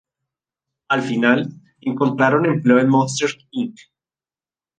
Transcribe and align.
Al 0.89 1.03
final, 1.03 1.45
encontraron 1.81 2.47
empleo 2.47 2.79
en 2.79 2.89
Monsters, 2.89 3.37
Inc. 3.51 3.77